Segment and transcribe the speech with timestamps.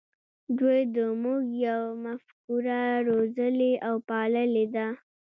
[0.57, 4.87] دوی د "موږ یو" مفکوره روزلې او پاللې ده.